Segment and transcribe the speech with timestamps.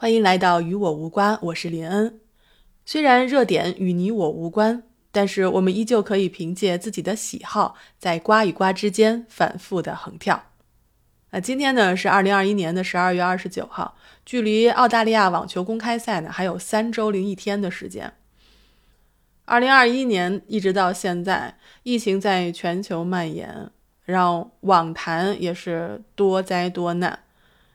[0.00, 2.20] 欢迎来到与我无关，我是林恩。
[2.86, 10.40] 虽然热点与你我无关，但是我们依旧可以凭借自己的喜好，在瓜与瓜之间反复的横跳。
[11.32, 18.12] 那今天呢是二零二一年的十二月二十九号，距离澳大利亚网球公开赛呢还有三周零一天的时间。
[19.46, 23.68] 二零二一年一直到现在，疫情在全球蔓延，
[24.04, 27.24] 让网坛也是多灾多难。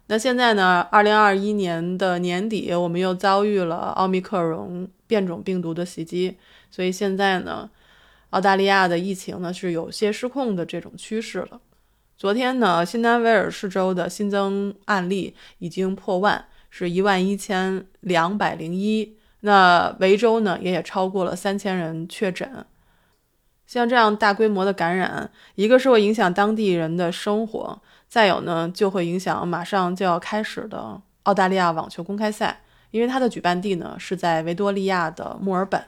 [0.08, 0.82] 那现在呢？
[0.92, 6.38] 二零二一年的年底，我们又遭遇了奥密克戎变种病毒的袭击，
[6.70, 7.70] 所以现在呢，
[8.32, 11.62] 澳大利亚的疫情呢是有些失控的这种趋势了。
[12.18, 19.16] 昨天呢，新南威尔士州的新增案例已经破万，是一万一千两百零一。
[19.40, 22.66] 那维州呢，也也超过了三千人确诊。
[23.66, 27.82] 像这样大规模的感染，一个是会影响当地人的生活。
[28.08, 35.84] 再有呢，就会影响马上就要开始的澳大利亚网球公开赛，因为它的举办地呢是在维多利亚的墨尔本。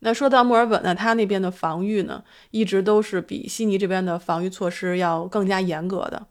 [0.00, 2.22] 那说到墨尔本呢，它那边的防御呢，
[2.52, 6.26] 一直都是比悉尼这边的防御措施要更加严格的。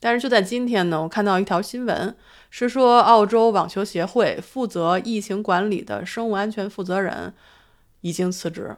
[0.00, 2.14] 但是就在今天呢，我看到一条新闻，
[2.50, 7.34] 是说澳洲网球协会负责疫情管理的生物安全负责人
[8.02, 8.76] 已经辞职。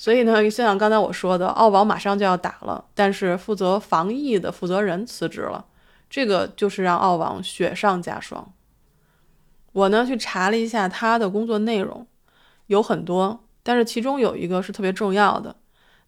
[0.00, 5.66] 所以呢，就像刚才我说的，澳网马上就要打了，但是负责防疫的负责人辞职了，
[6.08, 8.52] 这个就是让澳网雪上加霜。
[9.72, 12.06] 我呢去查了一下他的工作内容，
[12.68, 15.56] 有很多，但是其中有一个是特别重要的，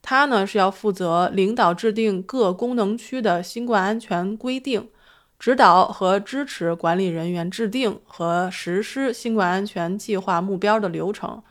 [0.00, 4.88] 他呢是要负责领导制定各功能区的新冠安全规定，
[5.36, 11.42] 指导和支持管理人员制定和实施新冠安全计划目标的流程。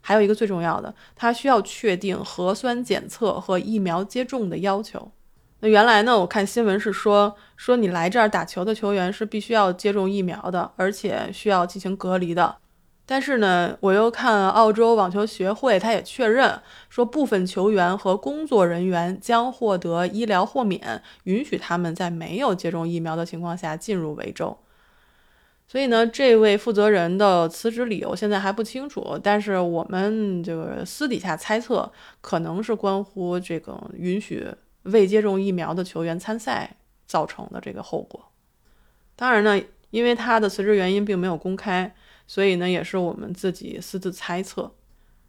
[0.00, 5.12] 还有一个最重要的，他需要确定核酸检测和疫苗接种的要求。
[5.60, 12.56] 那原来呢，我看新闻是说，说你来这儿打球的球员是必须要接种疫苗的，而且需要进行隔离的。
[13.04, 24.56] 但是呢，我又看澳洲网球协会，他也确认说，部分球员和工作人员将获得医疗豁免，允许他们在没有接种疫苗的情况下进入维州。
[25.70, 34.44] 所以呢，这位负责人的辞职理由现在还不清楚，但是我们这个私底下猜测，可能是关乎这个允许
[34.82, 36.76] 未接种疫苗的球员参赛
[37.06, 38.32] 造成的这个后果。
[39.14, 41.94] 当然呢，因为他的辞职原因并没有公开，
[42.26, 44.74] 所以呢，也是我们自己私自猜测。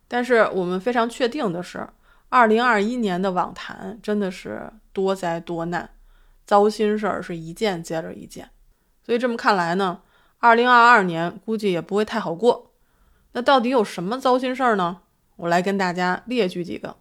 [0.08, 1.88] 但是我们非常确定的是，
[2.30, 5.92] 二零二一年的网坛真的是多灾多难，
[6.48, 8.50] 糟心事儿是一件接着一件。
[9.06, 10.02] 所以这么看来呢？
[10.42, 12.72] 二零二二年估计也不会太好过，
[13.34, 15.02] 那到底有什么糟心事儿呢？
[15.36, 16.98] 我来跟大家列举几个。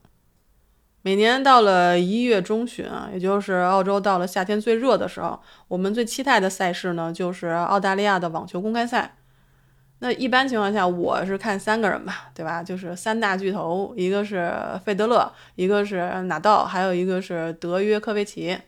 [1.01, 9.17] 每年到了一月中旬啊，也就是澳洲到了夏天最热的时候，我们最期待的赛事呢，就是澳大利亚的网球公开赛。
[10.01, 12.63] 那一般情况下，我是看三个人吧，对吧？
[12.63, 14.53] 就是三大巨头，一个是
[14.85, 18.59] 费德勒，一个是纳豆，还有一个是德约科维奇。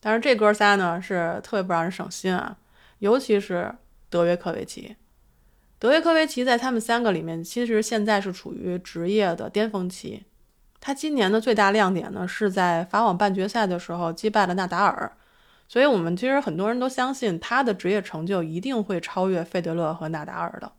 [0.00, 2.56] 但是这哥仨呢，是特别不让人省心啊。
[2.98, 3.74] 尤其是
[4.08, 4.96] 德约科维奇，
[5.78, 10.24] 德约科维奇在他们三个里面，其实现在是处于职业的巅峰期。
[10.80, 15.12] 他今年的最大亮点呢，是在法网半决赛的时候击败了纳达尔，
[15.68, 20.72] 所以我们其实很多人都相信他的职业成就一定会超越费德勒和纳达尔的。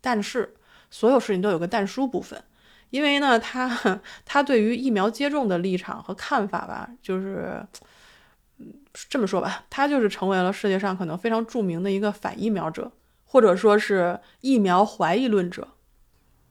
[0.00, 0.54] 但是
[0.90, 2.42] 所有事情都有个但书部分，
[2.90, 7.66] 因为呢，他 他对于疫苗接种的立场和看法吧，就是。
[9.08, 12.90] 这么说吧，他就是成为了世界上可能非常著名的一个反疫苗者，
[13.24, 15.68] 或者说是疫苗怀疑论者。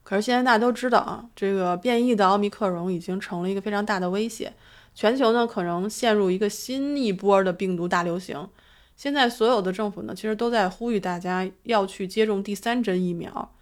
[0.04, 4.52] 可是现在大家都知道啊，这个变异的奥密克戎已经成了一个非常大的威胁，
[4.94, 8.48] 全球呢可能陷入一个新一波的病毒大流行。
[8.94, 13.52] 现在所有的政府呢，其实都在呼吁大家要去接种第三针疫苗，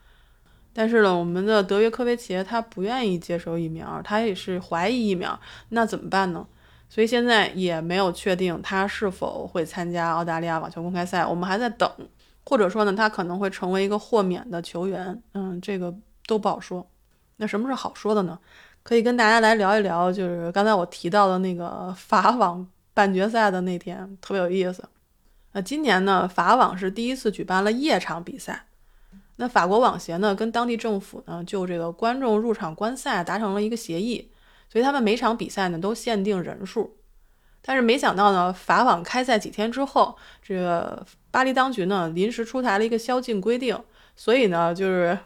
[0.74, 5.40] 但是呢，我们的德约科维奇他不愿意接受疫苗，他也是怀疑疫苗，
[5.70, 6.46] 那怎么办呢？
[6.88, 11.90] 所以现在也没有确定他是否会参加澳大利亚网球公开赛，我们还在等，
[12.44, 15.92] 或者说呢，他可能会成为一个豁免的球员，嗯，这个
[16.26, 16.86] 都不好说。
[17.36, 18.38] 那什么是好说的呢？
[18.84, 24.84] 可以跟大家来聊一聊，就是刚才我提到的那个法网半决赛的那天，特别有意思。
[25.52, 28.66] 那今年呢，法网是第一次举办了夜场比赛，
[29.36, 34.30] 那法国网协呢跟当地政府呢就这个观众入场观赛达成了一个协议。
[34.68, 36.96] 所以他们每场比赛呢都限定人数，
[37.62, 43.78] 但是没想到呢，法网开赛几天之后，这个巴黎当局呢临时出台了一个宵禁规定，
[44.16, 45.18] 所以呢，就是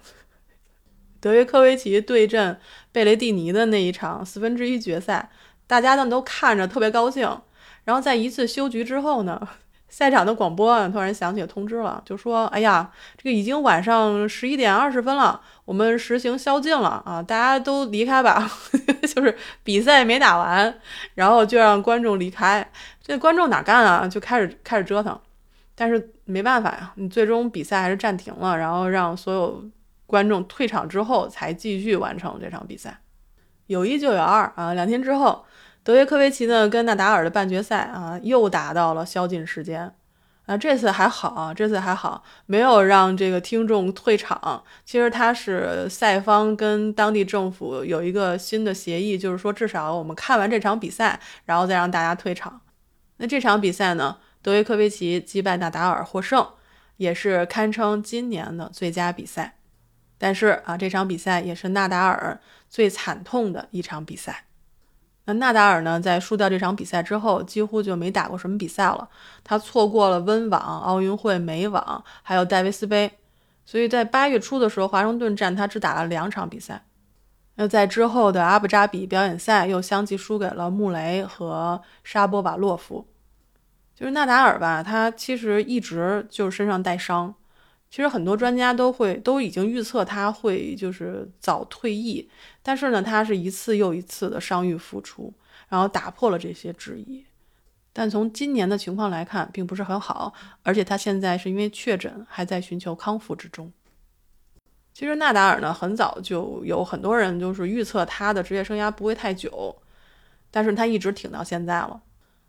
[1.20, 2.60] 德约科维奇对阵
[2.92, 5.30] 贝雷蒂尼的那一场四分之一决赛，
[5.66, 7.40] 大家呢都看着特别高兴，
[7.84, 9.48] 然后在一次休局之后呢，
[9.88, 18.50] 赛场的广播突然响起通知了，就说：“哎呀，这个已经晚上十一点二十分了，我们实行宵禁了啊，大家都离开吧。
[19.02, 20.78] ”就是比赛没打完，
[21.14, 22.70] 然后就让观众离开。
[23.02, 24.06] 这观众哪干啊？
[24.06, 25.18] 就开始开始折腾。
[25.74, 29.64] 但是没办法呀，你最终比赛还是暂停了，然后让所有
[30.06, 33.00] 观众退场之后才继续完成这场比赛。
[33.68, 35.44] 有一就有二啊，两天之后。
[35.82, 39.94] 德约科维奇呢，跟纳达尔的半决赛啊，又打到了宵禁时间。
[40.46, 44.64] 啊，这次还好啊，这次还好，没有让这个听众退场。
[44.82, 52.62] 其实他是赛方跟当地政府有一个新的协议，就是说至少我们看完这场比赛，然后再让大家退场。
[53.18, 56.48] 那这场比赛呢，德约科维奇击败纳达尔获胜，
[56.96, 59.58] 也是堪称今年的最佳比赛。
[60.16, 62.40] 但是啊，这场比赛也是纳达尔
[62.70, 64.46] 最惨痛的一场比赛。
[65.28, 69.06] 那纳达尔呢，在输掉这场比赛之后，几乎就没打过什么比赛了。
[69.44, 73.12] 他错过了温网、奥运会美网，还有戴维斯杯。
[73.66, 76.86] 所以在八月初的时候，华盛顿站他只打了两场比赛。
[77.56, 83.06] 那在之后的阿布扎比表演赛，又相继输给了穆雷和沙波瓦洛夫。
[83.94, 87.34] 就是纳达尔吧，他其实一直就是身上带伤。
[87.90, 92.28] 其实很多专家都会都已经预测他会就是早退役，
[92.62, 95.32] 但是呢，他是一次又一次的伤愈复出，
[95.68, 97.24] 然后打破了这些质疑。
[97.94, 100.32] 但从今年的情况来看，并不是很好，
[100.62, 103.72] 而且他现在是因为确诊，还在寻求康复之中。
[104.92, 109.74] 其实纳达尔呢，很早就有很多人就是预测他的职业生涯不会太久，
[110.50, 112.02] 但是他一直挺到现在了。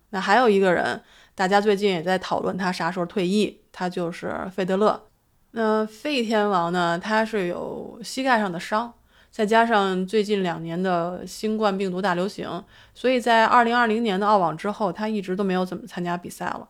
[0.10, 1.02] 那还有一个人，
[1.34, 5.09] 大家最近也在讨论他啥时候退役，他就是费德勒。
[5.51, 7.00] 那费天王呢？
[7.00, 8.94] 他是有膝盖上的伤，
[9.31, 12.63] 再加上最近两年的新冠病毒大流行，
[12.94, 16.69] 所以在二零二零年的澳网之后，他一直都没有怎么参加比赛了。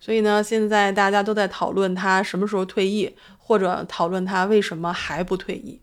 [0.00, 5.80] 所以呢，现在大家都在讨论他什么时候退役，或者讨论他为什么还不退役。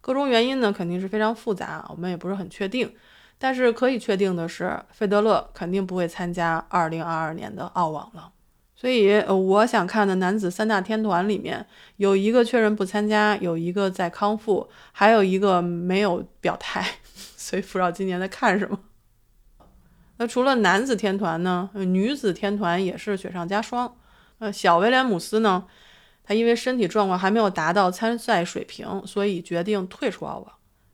[0.00, 2.94] 各种原因呢，肯定是非常复杂，我们也不是很确定。
[3.38, 8.30] 但是可以确定的是，费德勒肯定不会参加二零二二年的澳网了。
[8.82, 11.64] 所以，呃，我想看的男子三大天团里面，
[11.98, 16.84] 有一个确认不参加，有一个在康复，还有一个没有表态。
[17.14, 18.80] 所以，不知道今年在看什么。
[20.16, 21.70] 那除了男子天团呢？
[21.74, 23.94] 女子天团也是雪上加霜。
[24.40, 25.64] 呃，小威廉姆斯呢，
[26.24, 30.52] 他因为身体状况还没有达到参赛水平，所以决定退出澳网。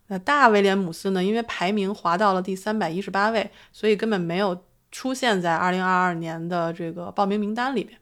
[0.09, 4.63] 那大威廉姆斯呢，因为排名滑到了第三百一十八位，所以根本没有。
[4.91, 7.99] 出现在二零二二年的这个报名名单里面。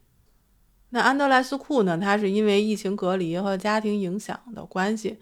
[0.90, 1.98] 那安德莱斯库呢？
[1.98, 5.18] 他是因为疫情隔离和家庭影响的关系，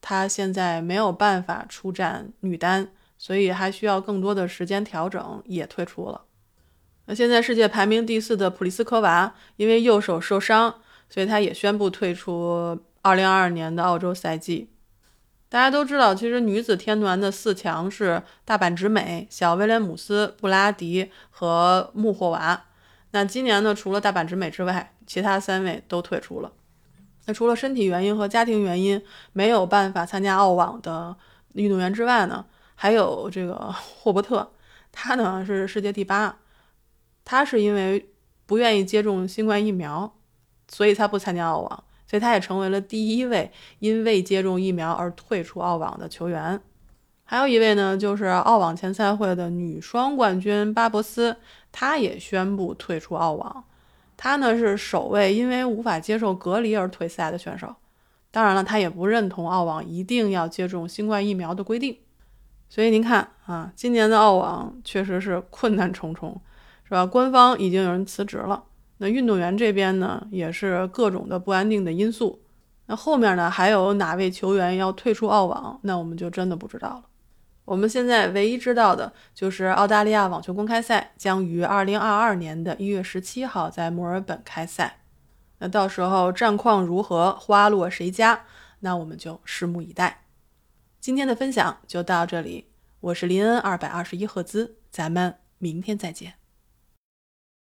[0.00, 2.88] 他现在没有办法出战女单，
[3.18, 6.22] 所以还需要更多的时间调整，也退出了。
[7.06, 10.76] 那现在世界排名第四的普利斯科娃，因为右手受伤，
[11.10, 14.70] 所以他也宣布退出二零二二年的澳洲赛季。
[15.50, 22.64] 大家都知道，其实女子天团的四强是大阪直美、小威廉姆斯、布拉迪和穆霍娃。
[23.12, 26.52] 那今年呢，除了大阪直美之外，其他三位都退出了。
[27.24, 29.02] 那除了身体原因和家庭原因
[29.32, 31.16] 没有办法参加澳网的
[31.54, 34.50] 运动员之外呢，还有这个 霍伯特，
[34.92, 36.36] 他呢是世界第八，
[37.24, 38.10] 他是因为
[38.44, 40.14] 不愿意接种新冠疫苗，
[40.68, 41.84] 所以他不参加澳网。
[42.08, 46.60] 所以他也成为了第一位因未接种疫苗而退出澳网的球员。
[47.24, 51.36] 还有一位呢，就是澳网前赛会的女双冠军巴博斯，
[51.70, 53.64] 她也宣布退出澳网。
[54.16, 57.76] 她呢是首位因为无法接受隔离而退赛的选手。
[58.30, 61.98] 当然了，她也不认同澳网一定要接种新冠疫苗的规定。
[62.70, 66.40] 所以您看啊，今年的澳网确实是困难重重，
[66.84, 67.04] 是吧？
[67.04, 68.64] 官方已经有人辞职了。
[68.98, 72.42] 那运动员这边呢，也是各种的不安定的因素。
[72.86, 75.78] 那后面呢，还有哪位球员要退出澳网？
[75.82, 77.04] 那我们就真的不知道了。
[77.64, 85.00] 我们现在唯一知道的就是澳大利亚网球公开赛将于二零二二年的一月十七号在墨尔本开赛。
[85.58, 88.44] 那到时候战况如何，花落谁家？
[88.80, 90.24] 那我们就拭目以待。
[90.98, 92.68] 今天的分享就到这里，
[93.00, 96.37] 我是林恩二百二十一赫兹，咱们明天再见。